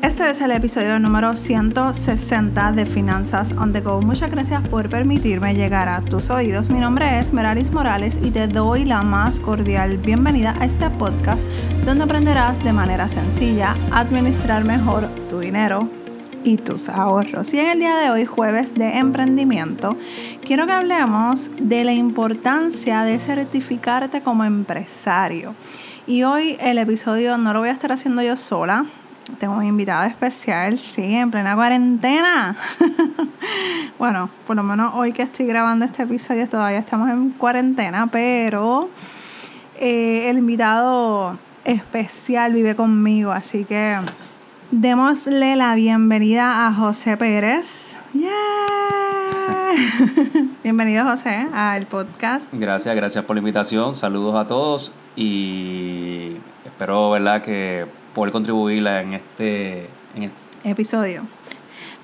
[0.00, 4.00] Este es el episodio número 160 de Finanzas on the Go.
[4.00, 6.70] Muchas gracias por permitirme llegar a tus oídos.
[6.70, 11.48] Mi nombre es Meralis Morales y te doy la más cordial bienvenida a este podcast
[11.84, 15.90] donde aprenderás de manera sencilla administrar mejor tu dinero
[16.44, 17.52] y tus ahorros.
[17.52, 19.96] Y en el día de hoy, jueves de emprendimiento,
[20.46, 25.56] quiero que hablemos de la importancia de certificarte como empresario.
[26.06, 28.86] Y hoy el episodio no lo voy a estar haciendo yo sola,
[29.38, 32.56] tengo un invitado especial, sí, en plena cuarentena.
[33.98, 38.88] bueno, por lo menos hoy que estoy grabando este episodio todavía estamos en cuarentena, pero
[39.78, 43.96] eh, el invitado especial vive conmigo, así que
[44.70, 47.98] démosle la bienvenida a José Pérez.
[48.14, 48.28] Yeah.
[50.62, 52.52] Bienvenido José al podcast.
[52.52, 53.94] Gracias, gracias por la invitación.
[53.94, 61.24] Saludos a todos y espero, ¿verdad?, que poder contribuirla en este, en este episodio.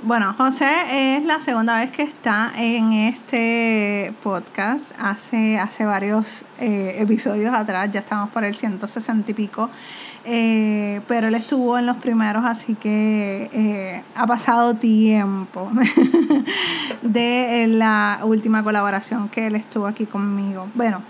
[0.06, 4.92] Bueno, José es la segunda vez que está en este podcast.
[4.98, 9.70] Hace, hace varios eh, episodios atrás, ya estamos por el 160 y pico,
[10.26, 15.70] eh, pero él estuvo en los primeros, así que eh, ha pasado tiempo
[17.02, 20.68] de la última colaboración que él estuvo aquí conmigo.
[20.74, 21.02] Bueno,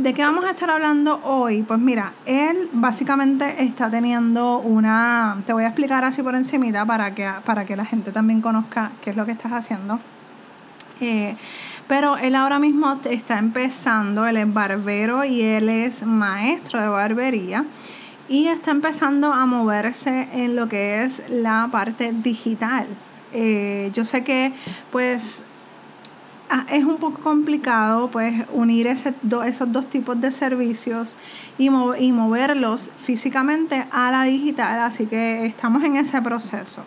[0.00, 1.60] ¿De qué vamos a estar hablando hoy?
[1.60, 5.42] Pues mira, él básicamente está teniendo una...
[5.44, 8.92] Te voy a explicar así por encimita para que, para que la gente también conozca
[9.02, 10.00] qué es lo que estás haciendo.
[11.02, 11.36] Eh,
[11.86, 17.66] pero él ahora mismo está empezando, él es barbero y él es maestro de barbería
[18.26, 22.86] y está empezando a moverse en lo que es la parte digital.
[23.34, 24.54] Eh, yo sé que
[24.90, 25.44] pues
[26.70, 29.14] es un poco complicado pues unir ese,
[29.46, 31.16] esos dos tipos de servicios
[31.58, 36.84] y, y moverlos físicamente a la digital, así que estamos en ese proceso.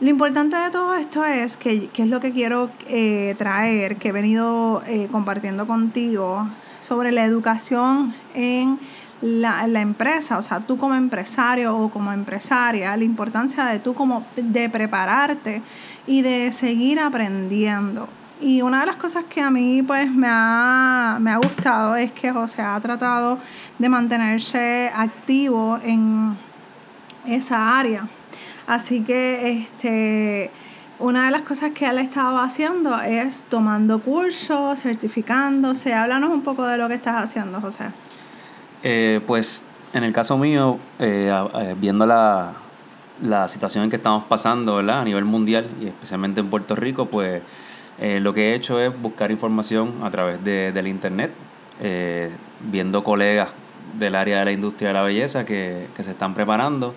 [0.00, 4.12] Lo importante de todo esto es que, es lo que quiero eh, traer, que he
[4.12, 6.48] venido eh, compartiendo contigo
[6.78, 8.78] sobre la educación en
[9.20, 13.94] la, la, empresa, o sea, tú como empresario o como empresaria, la importancia de tú
[13.94, 15.62] como de prepararte
[16.06, 18.08] y de seguir aprendiendo.
[18.40, 22.12] Y una de las cosas que a mí pues me ha, me ha gustado es
[22.12, 23.38] que José ha tratado
[23.78, 26.36] de mantenerse activo en
[27.26, 28.08] esa área.
[28.66, 30.50] Así que este
[31.00, 35.94] una de las cosas que él estado haciendo es tomando cursos, certificándose.
[35.94, 37.84] Háblanos un poco de lo que estás haciendo, José.
[38.82, 42.52] Eh, pues en el caso mío, eh, eh, viendo la,
[43.22, 45.00] la situación en que estamos pasando ¿verdad?
[45.00, 47.42] a nivel mundial y especialmente en Puerto Rico, pues
[48.00, 51.32] eh, lo que he hecho es buscar información a través de, del internet,
[51.80, 53.50] eh, viendo colegas
[53.98, 56.94] del área de la industria de la belleza que, que, se están preparando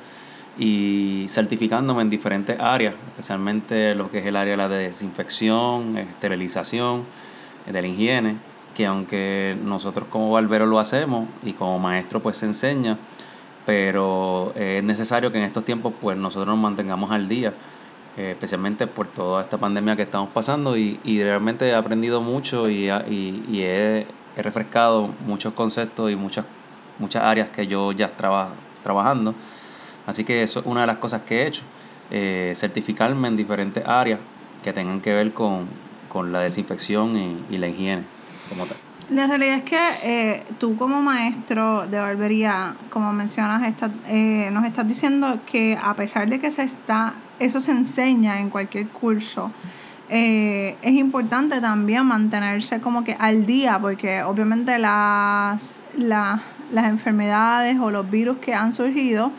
[0.60, 7.06] y certificándome en diferentes áreas, especialmente lo que es el área de la desinfección, esterilización,
[7.66, 8.36] de la higiene,
[8.76, 12.98] que aunque nosotros como barberos lo hacemos y como maestro pues se enseña,
[13.66, 17.54] pero es necesario que en estos tiempos pues nosotros nos mantengamos al día
[18.18, 22.70] eh, especialmente por toda esta pandemia que estamos pasando y, y realmente he aprendido mucho
[22.70, 26.46] y, y, y he, he, refrescado muchos conceptos y muchas,
[27.00, 28.50] muchas áreas que yo ya estaba
[28.84, 29.34] trabajando.
[30.06, 31.64] Así que eso es una de las cosas que he hecho,
[32.10, 34.20] eh, certificarme en diferentes áreas
[34.64, 35.68] que tengan que ver con,
[36.10, 37.16] con la desinfección
[37.50, 38.04] y, la higiene
[38.50, 38.78] como tal.
[39.10, 43.62] La realidad es que eh, tú como maestro de barbería, como mencionas,
[44.08, 47.14] eh, nos estás diciendo que a pesar de que se está,
[47.46, 49.52] eso se enseña en cualquier curso,
[50.10, 56.42] eh, es importante también mantenerse como que al día, porque obviamente las, las
[56.86, 59.32] enfermedades o los virus que han surgido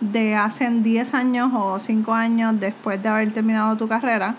[0.00, 4.36] de hace 10 años o 5 años después de haber terminado tu carrera,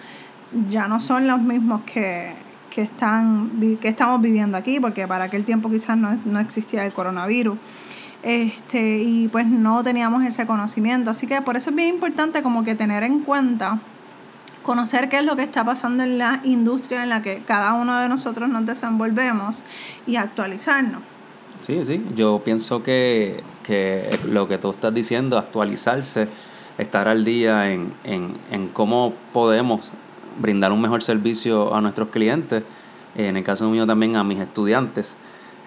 [0.70, 2.34] ya no son los mismos que,
[2.70, 6.94] que, están, que estamos viviendo aquí, porque para aquel tiempo quizás no, no existía el
[6.94, 7.58] coronavirus.
[8.24, 11.12] Este, y pues no teníamos ese conocimiento.
[11.12, 13.80] Así que por eso es bien importante como que tener en cuenta,
[14.64, 18.00] conocer qué es lo que está pasando en la industria en la que cada uno
[18.00, 19.66] de nosotros nos desenvolvemos
[20.08, 21.02] y actualizarnos.
[21.60, 26.28] Sí, sí, yo pienso que, que lo que tú estás diciendo, actualizarse,
[26.78, 29.92] estar al día en, en, en cómo podemos
[30.40, 32.64] brindar un mejor servicio a nuestros clientes,
[33.16, 35.16] en el caso mío también a mis estudiantes.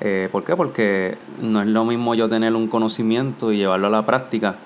[0.01, 0.57] Eh, ¿Por qué?
[0.57, 4.57] Porque no es lo mismo yo tener un conocimiento y llevarlo a la práctica,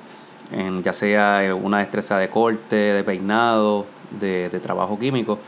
[0.52, 3.86] en, ya sea una destreza de corte, de peinado,
[4.18, 5.38] de, trabajo químico,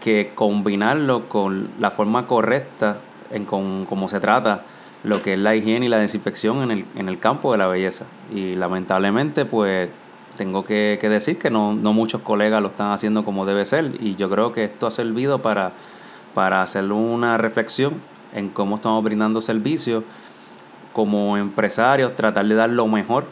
[0.00, 2.98] que combinarlo con la forma correcta
[3.30, 4.62] en con cómo se trata
[5.02, 7.66] lo que es la higiene y la desinfección en el, en el campo de la
[7.66, 8.06] belleza.
[8.34, 9.90] Y lamentablemente, pues
[10.34, 13.92] tengo que, que decir que no, no muchos colegas lo están haciendo como debe ser
[14.00, 15.72] y yo creo que esto ha servido para,
[16.34, 18.00] para hacer una reflexión
[18.34, 20.04] en cómo estamos brindando servicios
[20.92, 23.26] como empresarios, tratar de dar lo mejor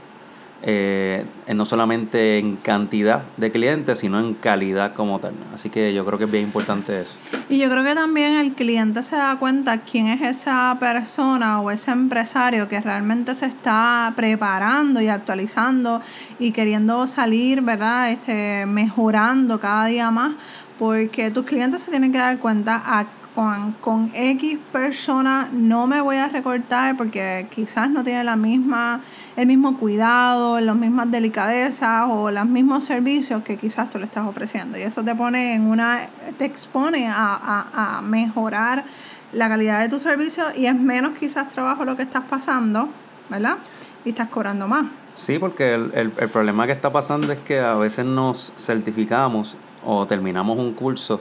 [0.65, 5.35] eh, no solamente en cantidad de clientes, sino en calidad como tal.
[5.53, 7.17] Así que yo creo que es bien importante eso.
[7.49, 11.73] Y yo creo que también el cliente se da cuenta quién es esa persona o
[11.73, 16.01] ese empresario que realmente se está preparando y actualizando
[16.39, 18.13] y queriendo salir, ¿verdad?
[18.13, 20.37] Este, mejorando cada día más,
[20.79, 26.01] porque tus clientes se tienen que dar cuenta a con, con X persona no me
[26.01, 29.01] voy a recortar porque quizás no tiene la misma,
[29.37, 34.27] el mismo cuidado, las mismas delicadezas o los mismos servicios que quizás tú le estás
[34.27, 34.79] ofreciendo.
[34.79, 36.09] Y eso te pone en una,
[36.39, 38.85] te expone a, a, a mejorar
[39.33, 42.89] la calidad de tu servicio y es menos quizás trabajo lo que estás pasando,
[43.31, 43.57] ¿verdad?
[44.05, 44.87] Y estás cobrando más.
[45.15, 49.57] Sí, porque el, el, el problema que está pasando es que a veces nos certificamos
[49.85, 51.21] o terminamos un curso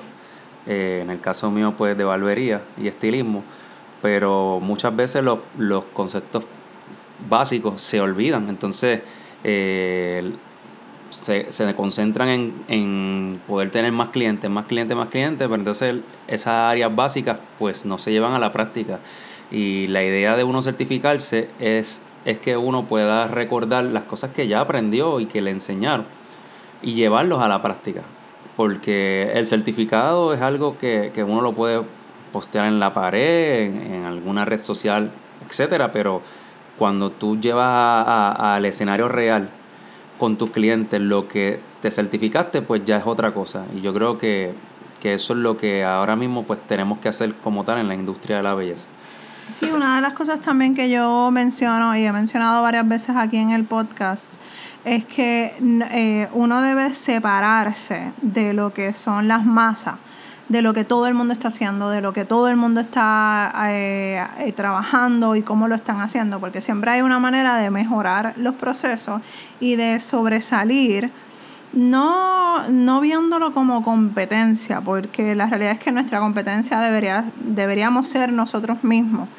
[0.68, 3.44] eh, en el caso mío pues de barbería y estilismo,
[4.02, 6.44] pero muchas veces los, los conceptos
[7.28, 9.02] básicos se olvidan, entonces
[9.44, 10.32] eh,
[11.10, 15.96] se, se, concentran en, en, poder tener más clientes, más clientes, más clientes, pero entonces
[16.28, 19.00] esas áreas básicas pues no se llevan a la práctica.
[19.52, 24.48] Y la idea de uno certificarse es, es que uno pueda recordar las cosas que
[24.48, 26.06] ya aprendió y que le enseñaron
[26.82, 28.04] y llevarlos a la práctica
[28.62, 31.82] porque el certificado es algo que, uno lo puede
[32.32, 35.12] postear en la pared, en, alguna red social,
[35.50, 36.22] etcétera, pero
[36.78, 38.06] cuando tú llevas
[38.38, 39.50] al escenario real
[40.20, 43.66] con tus clientes lo que te certificaste, pues ya es otra cosa.
[43.76, 44.54] Y yo creo que,
[45.00, 47.96] que eso es lo que ahora mismo pues tenemos que hacer como tal en la
[47.96, 48.88] industria de la belleza.
[49.52, 53.36] Sí, una de las cosas también que yo menciono y he mencionado varias veces aquí
[53.36, 54.36] en el podcast
[54.86, 55.54] es que
[55.92, 59.96] eh, uno debe separarse de lo que son las masas,
[60.48, 63.52] de lo que todo el mundo está haciendo, de lo que todo el mundo está
[63.68, 68.34] eh, eh, trabajando y cómo lo están haciendo, porque siempre hay una manera de mejorar
[68.38, 69.22] los procesos
[69.60, 71.12] y de sobresalir.
[71.74, 78.34] No, no viéndolo como competencia, porque la realidad es que nuestra competencia debería, deberíamos ser
[78.34, 79.30] nosotros mismos.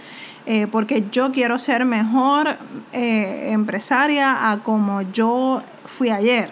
[0.45, 2.57] Eh, porque yo quiero ser mejor
[2.93, 6.51] eh, empresaria a como yo fui ayer.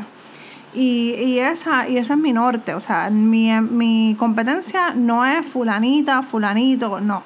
[0.72, 5.44] Y, y, esa, y esa es mi norte, o sea, mi, mi competencia no es
[5.44, 7.24] fulanita, fulanito, no.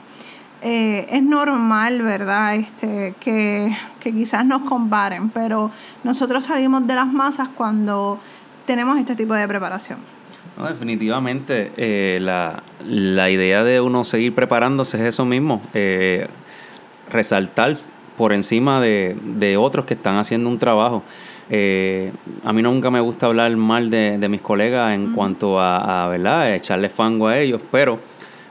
[0.63, 2.55] Eh, es normal, ¿verdad?
[2.55, 5.71] Este, que, que quizás nos comparen, pero
[6.05, 8.19] nosotros salimos de las masas cuando
[8.65, 9.99] tenemos este tipo de preparación.
[10.57, 15.61] No, definitivamente, eh, la, la, idea de uno seguir preparándose es eso mismo.
[15.75, 16.29] Eh,
[17.11, 17.75] resaltar
[18.17, 21.03] por encima de, de otros que están haciendo un trabajo.
[21.51, 22.13] Eh,
[22.45, 26.09] a mí nunca me gusta hablar mal de, de mis colegas en cuanto a, a,
[26.09, 26.55] ¿verdad?
[26.55, 27.99] echarle fango a ellos, pero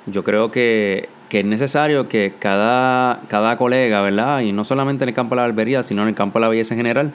[0.06, 4.42] yo creo que, que, es necesario que cada, cada colega, ¿verdad?
[4.42, 6.50] y no solamente en el campo de la barbería, sino en el campo de la
[6.50, 7.14] belleza en general,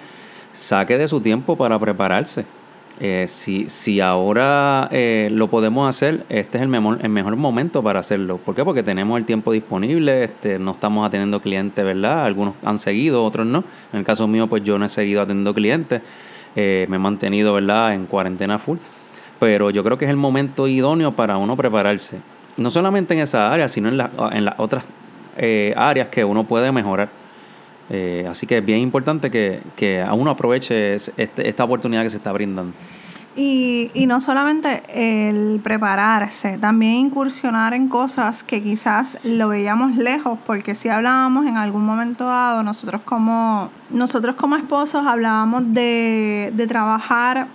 [0.52, 2.44] saque de su tiempo para prepararse.
[3.00, 7.82] Eh, si, si ahora eh, lo podemos hacer, este es el mejor, el mejor momento
[7.82, 8.38] para hacerlo.
[8.38, 8.64] ¿Por qué?
[8.64, 12.24] Porque tenemos el tiempo disponible, este, no estamos atendiendo clientes, ¿verdad?
[12.24, 13.62] Algunos han seguido, otros no.
[13.92, 16.02] En el caso mío, pues yo no he seguido atendiendo clientes,
[16.56, 18.78] eh, me he mantenido, ¿verdad?, en cuarentena full.
[19.38, 22.18] Pero yo creo que es el momento idóneo para uno prepararse.
[22.56, 24.00] No solamente en esa área, sino en,
[24.32, 24.82] en las otras
[25.36, 27.10] eh, áreas que uno puede mejorar.
[27.90, 32.10] Eh, así que es bien importante que, que a uno aproveche este, esta oportunidad que
[32.10, 32.74] se está brindando.
[33.36, 40.40] Y, y no solamente el prepararse, también incursionar en cosas que quizás lo veíamos lejos,
[40.44, 46.66] porque si hablábamos en algún momento dado, nosotros como, nosotros como esposos hablábamos de, de
[46.66, 47.46] trabajar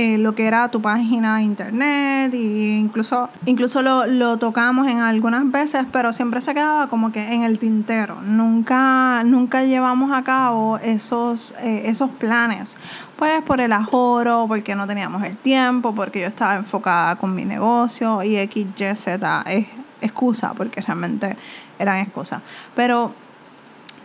[0.00, 5.00] eh, lo que era tu página de internet e incluso, incluso lo, lo, tocamos en
[5.00, 8.22] algunas veces, pero siempre se quedaba como que en el tintero.
[8.22, 12.76] Nunca, nunca llevamos a cabo esos, eh, esos planes.
[13.16, 17.44] Pues por el ajoro, porque no teníamos el tiempo, porque yo estaba enfocada con mi
[17.44, 19.66] negocio y X, Y, Z es
[20.00, 21.36] excusa, porque realmente
[21.80, 22.40] eran excusas.
[22.76, 23.14] Pero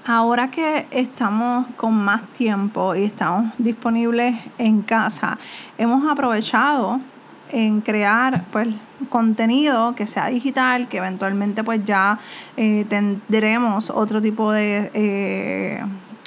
[0.05, 5.38] Ahora que estamos con más tiempo y estamos disponibles en casa,
[5.77, 7.00] hemos aprovechado
[7.50, 8.67] en crear pues
[9.10, 12.19] contenido que sea digital, que eventualmente pues ya
[12.57, 15.86] eh, tendremos otro tipo de eh,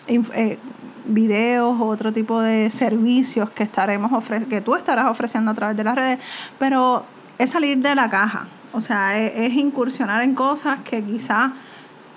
[0.09, 0.59] eh,
[1.05, 5.97] videos, otro tipo de servicios que estaremos que tú estarás ofreciendo a través de las
[5.97, 6.19] redes,
[6.59, 7.05] pero
[7.37, 11.51] es salir de la caja, o sea, es, es incursionar en cosas que quizás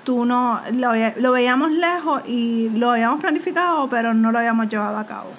[0.09, 4.97] tú no, lo, lo veíamos lejos y lo habíamos planificado, pero no lo habíamos llevado
[4.97, 5.29] a cabo.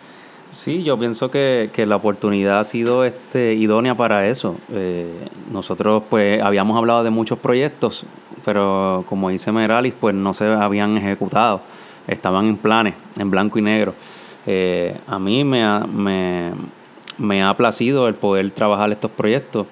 [0.52, 4.54] Sí, yo pienso que, que la oportunidad ha sido este, idónea para eso.
[4.72, 8.06] Eh, nosotros pues habíamos hablado de muchos proyectos,
[8.44, 11.62] pero como dice Meralis, pues no se habían ejecutado,
[12.06, 13.94] estaban en planes, en blanco y negro.
[14.46, 16.52] Eh, a mí me ha, me,
[17.18, 19.66] me ha placido el poder trabajar estos proyectos.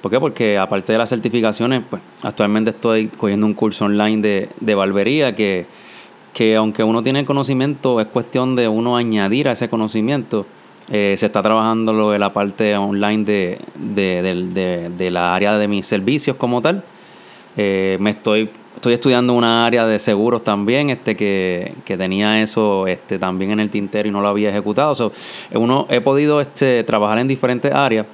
[0.00, 0.20] ¿Por qué?
[0.20, 5.34] Porque aparte de las certificaciones, pues actualmente estoy cogiendo un curso online de, de barbería
[5.34, 5.66] que
[6.38, 10.46] que aunque uno tiene conocimiento, es cuestión de uno añadir a ese conocimiento.
[10.88, 15.66] Eh, se está trabajando lo de la parte online de, de, de, la área de
[15.66, 16.84] mis servicios como tal.
[17.56, 23.18] Eh, me estoy, estoy estudiando una área de seguros también, este, que, tenía eso este,
[23.18, 24.94] también en el tintero y no lo había ejecutado.
[24.94, 25.10] So,
[25.52, 28.06] uno, he podido este, trabajar en diferentes áreas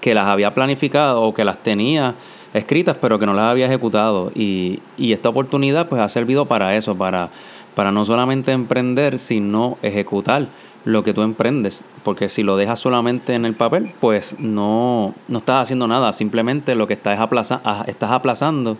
[0.00, 2.14] que las había planificado o que las tenía
[2.54, 6.76] escritas pero que no las había ejecutado y, y esta oportunidad pues ha servido para
[6.76, 7.30] eso, para
[7.76, 10.48] para no solamente emprender, sino ejecutar
[10.86, 11.84] lo que tú emprendes.
[12.02, 16.74] Porque si lo dejas solamente en el papel, pues no, no estás haciendo nada, simplemente
[16.74, 18.78] lo que estás, aplaza, estás aplazando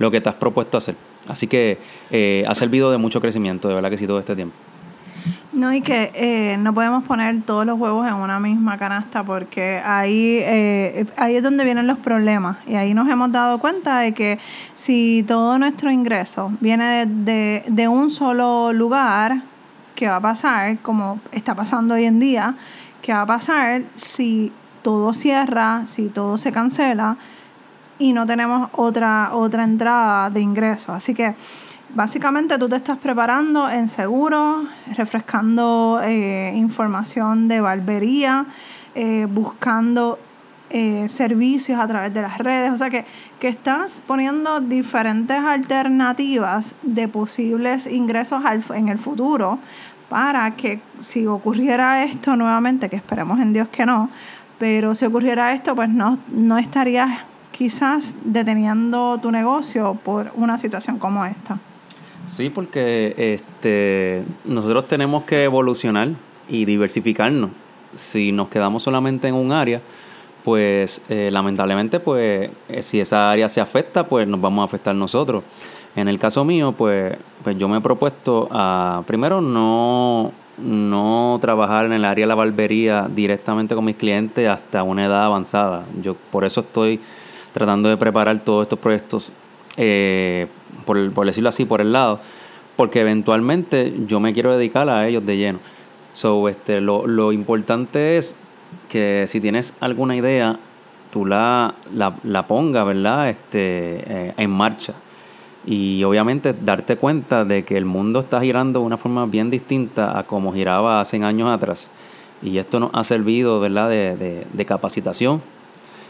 [0.00, 0.96] lo que te has propuesto hacer.
[1.28, 1.78] Así que
[2.10, 4.56] eh, ha servido de mucho crecimiento, de verdad que sí, todo este tiempo.
[5.52, 9.80] No, y que eh, no podemos poner todos los huevos en una misma canasta porque
[9.84, 12.56] ahí, eh, ahí es donde vienen los problemas.
[12.66, 14.38] Y ahí nos hemos dado cuenta de que
[14.74, 19.42] si todo nuestro ingreso viene de, de un solo lugar,
[19.94, 20.78] ¿qué va a pasar?
[20.78, 22.54] Como está pasando hoy en día,
[23.02, 24.52] ¿qué va a pasar si
[24.82, 27.16] todo cierra, si todo se cancela
[27.98, 30.92] y no tenemos otra, otra entrada de ingreso?
[30.92, 31.34] Así que
[31.94, 38.46] Básicamente tú te estás preparando en seguro, refrescando eh, información de barbería,
[38.94, 40.18] eh, buscando
[40.70, 43.04] eh, servicios a través de las redes, o sea que,
[43.38, 49.58] que estás poniendo diferentes alternativas de posibles ingresos en el futuro
[50.08, 54.08] para que si ocurriera esto nuevamente, que esperemos en Dios que no,
[54.58, 57.10] pero si ocurriera esto, pues no, no estarías
[57.50, 61.58] quizás deteniendo tu negocio por una situación como esta.
[62.26, 66.10] Sí, porque este, nosotros tenemos que evolucionar
[66.48, 67.50] y diversificarnos.
[67.94, 69.80] Si nos quedamos solamente en un área,
[70.44, 74.94] pues eh, lamentablemente, pues eh, si esa área se afecta, pues nos vamos a afectar
[74.94, 75.44] nosotros.
[75.94, 81.86] En el caso mío, pues, pues yo me he propuesto a, primero, no, no trabajar
[81.86, 85.84] en el área de la barbería directamente con mis clientes hasta una edad avanzada.
[86.00, 86.98] Yo por eso estoy
[87.52, 89.32] tratando de preparar todos estos proyectos
[89.76, 90.46] eh,
[90.84, 92.20] por, por, decirlo así, por el lado,
[92.76, 95.58] porque eventualmente yo me quiero dedicar a ellos de lleno.
[96.12, 98.36] So, este, lo, lo importante es
[98.88, 100.58] que si tienes alguna idea,
[101.10, 103.30] tú la, la, la pongas, ¿verdad?
[103.30, 104.94] Este, eh, en marcha.
[105.64, 110.18] Y obviamente darte cuenta de que el mundo está girando de una forma bien distinta
[110.18, 111.90] a como giraba hace años atrás.
[112.42, 115.40] Y esto nos ha servido, ¿verdad?, de, de, de capacitación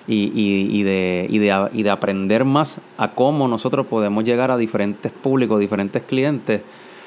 [0.07, 4.51] y, y, y, de, y, de, y de aprender más a cómo nosotros podemos llegar
[4.51, 6.63] a diferentes públicos, diferentes clientes,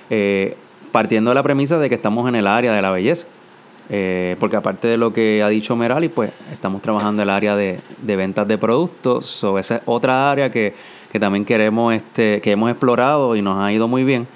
[0.09, 0.55] eh,
[0.91, 3.27] partiendo de la premisa de que estamos en el área de la belleza.
[3.89, 7.55] Eh, porque aparte de lo que ha dicho Merali, pues estamos trabajando en el área
[7.55, 9.27] de, de ventas de productos.
[9.27, 10.73] So, esa es otra área que,
[11.11, 14.27] que, también queremos, este, que hemos explorado y nos ha ido muy bien.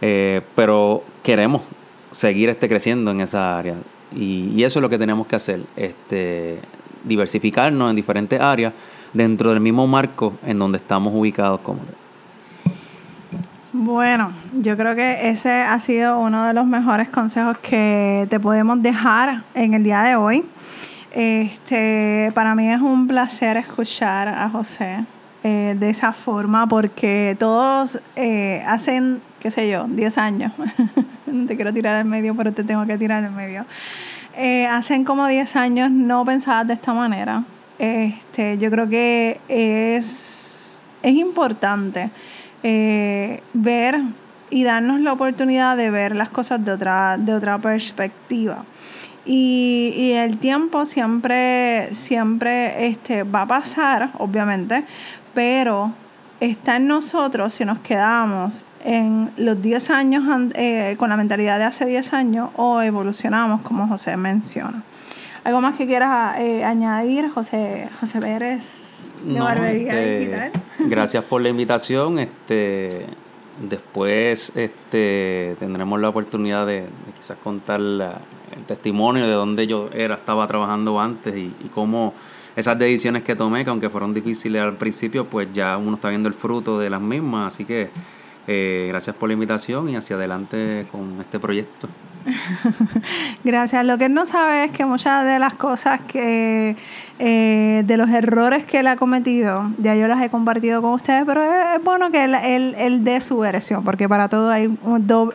[0.00, 1.62] Eh, pero queremos
[2.10, 3.76] seguir este creciendo en esa área.
[4.14, 5.62] Y, y, eso es lo que tenemos que hacer.
[5.76, 6.60] Este,
[7.04, 8.72] diversificarnos en diferentes áreas
[9.12, 11.80] dentro del mismo marco en donde estamos ubicados como
[13.74, 18.82] bueno, yo creo que ese ha sido uno de los mejores consejos que te podemos
[18.82, 20.44] dejar en el día de hoy.
[21.10, 25.04] Este, para mí es un placer escuchar a José
[25.42, 30.52] eh, de esa forma porque todos eh, hacen, qué sé yo, 10 años.
[31.48, 33.64] te quiero tirar al medio, pero te tengo que tirar al medio.
[34.36, 37.44] Eh, hacen como 10 años no pensabas de esta manera.
[37.78, 42.10] Este, yo creo que es, es importante
[42.62, 44.00] eh, ver
[44.50, 48.64] y darnos la oportunidad de ver las cosas de otra, de otra perspectiva.
[49.24, 54.84] Y, y, el tiempo siempre, siempre este, va a pasar, obviamente,
[55.32, 55.92] pero
[56.50, 61.64] está en nosotros si nos quedamos en los 10 años eh, con la mentalidad de
[61.64, 64.82] hace 10 años o evolucionamos como José menciona.
[65.44, 70.52] ¿Algo más que quieras eh, añadir, José, José Pérez de Barbería este, Digital?
[70.80, 72.18] Gracias por la invitación.
[72.18, 73.06] Este,
[73.60, 80.46] después este, tendremos la oportunidad de, quizás contar el testimonio de dónde yo era, estaba
[80.48, 82.14] trabajando antes y, y cómo
[82.56, 86.28] esas decisiones que tomé, que aunque fueron difíciles al principio, pues ya uno está viendo
[86.28, 87.54] el fruto de las mismas.
[87.54, 87.90] Así que
[88.46, 91.88] eh, gracias por la invitación y hacia adelante con este proyecto.
[93.44, 93.84] Gracias.
[93.86, 96.76] Lo que él no sabe es que muchas de las cosas que,
[97.24, 101.22] eh, de los errores que él ha cometido, ya yo las he compartido con ustedes,
[101.24, 104.76] pero es, bueno que él, él, dé su versión, porque para todo hay,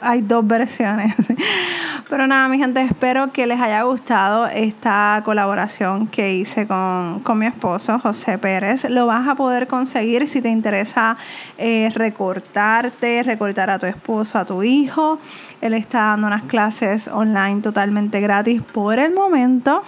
[0.01, 1.15] hay dos versiones.
[2.10, 7.39] pero nada, mi gente, espero que les haya gustado esta colaboración que hice con, con
[7.39, 8.89] mi esposo, José Pérez.
[8.89, 11.15] Lo vas a poder conseguir si te interesa
[11.58, 15.20] eh, recortarte, recortar a tu esposo, a tu hijo.
[15.62, 19.84] Él está dando unas clases online totalmente gratis por el momento.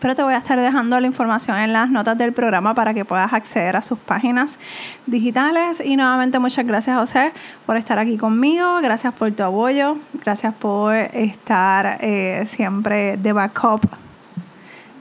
[0.00, 3.04] Pero te voy a estar dejando la información en las notas del programa para que
[3.04, 4.58] puedas acceder a sus páginas
[5.06, 5.82] digitales.
[5.84, 7.32] Y nuevamente muchas gracias José
[7.66, 8.78] por estar aquí conmigo.
[8.82, 9.98] Gracias por tu apoyo.
[10.14, 13.86] Gracias por estar eh, siempre de backup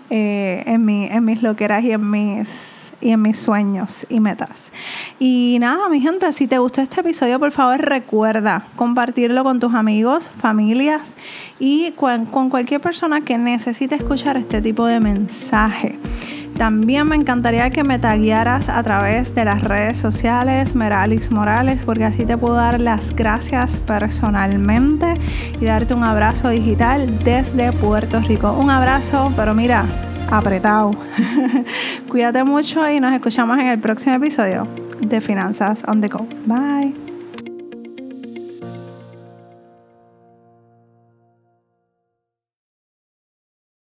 [0.10, 4.72] eh, en, mi, en mis loqueras y en mis y en mis sueños y metas.
[5.20, 9.74] Y nada, mi gente, si te gustó este episodio, por favor recuerda compartirlo con tus
[9.74, 11.16] amigos, familias
[11.60, 16.00] y con, cualquier persona que necesite escuchar este tipo de mensaje.
[16.58, 22.06] También me encantaría que me taguearas a través de las redes sociales Meralis Morales, porque
[22.06, 25.14] así te puedo dar las gracias personalmente
[25.62, 28.54] y darte un abrazo digital desde Puerto Rico.
[28.54, 29.86] Un abrazo, pero mira,
[30.30, 30.96] apretado.
[32.10, 34.68] Cuídate mucho y nos escuchamos en el próximo episodio
[35.00, 36.28] de Finanzas on the Go.
[36.46, 37.07] Bye.